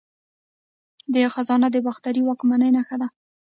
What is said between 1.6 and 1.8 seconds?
د